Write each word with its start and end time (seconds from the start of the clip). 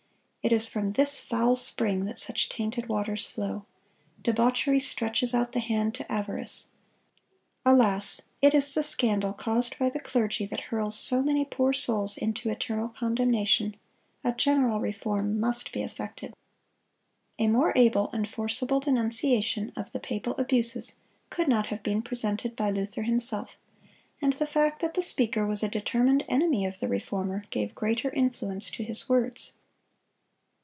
It 0.43 0.51
is 0.51 0.67
from 0.67 0.93
this 0.93 1.19
foul 1.19 1.55
spring 1.55 2.05
that 2.05 2.17
such 2.17 2.49
tainted 2.49 2.89
waters 2.89 3.29
flow. 3.29 3.67
Debauchery 4.23 4.79
stretches 4.79 5.35
out 5.35 5.51
the 5.51 5.59
hand 5.59 5.93
to 5.93 6.11
avarice.... 6.11 6.69
Alas, 7.63 8.21
it 8.41 8.55
is 8.55 8.73
the 8.73 8.81
scandal 8.81 9.33
caused 9.33 9.77
by 9.77 9.87
the 9.87 9.99
clergy 9.99 10.47
that 10.47 10.61
hurls 10.71 10.97
so 10.97 11.21
many 11.21 11.45
poor 11.45 11.73
souls 11.73 12.17
into 12.17 12.49
eternal 12.49 12.89
condemnation. 12.89 13.75
A 14.23 14.31
general 14.31 14.79
reform 14.79 15.39
must 15.39 15.71
be 15.71 15.83
effected."(203) 15.83 16.35
A 17.37 17.47
more 17.47 17.71
able 17.75 18.09
and 18.11 18.27
forcible 18.27 18.79
denunciation 18.79 19.71
of 19.77 19.91
the 19.91 19.99
papal 19.99 20.33
abuses 20.39 20.95
could 21.29 21.47
not 21.47 21.67
have 21.67 21.83
been 21.83 22.01
presented 22.01 22.55
by 22.55 22.71
Luther 22.71 23.03
himself; 23.03 23.51
and 24.19 24.33
the 24.33 24.47
fact 24.47 24.81
that 24.81 24.95
the 24.95 25.03
speaker 25.03 25.45
was 25.45 25.61
a 25.61 25.69
determined 25.69 26.25
enemy 26.27 26.65
of 26.65 26.79
the 26.79 26.87
Reformer, 26.87 27.45
gave 27.51 27.75
greater 27.75 28.09
influence 28.09 28.71
to 28.71 28.83
his 28.83 29.07
words. 29.07 29.57